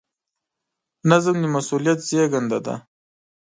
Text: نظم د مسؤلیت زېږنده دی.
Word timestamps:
نظم 1.09 1.35
د 1.41 1.45
مسؤلیت 1.55 1.99
زېږنده 2.09 2.59
دی. 2.65 2.75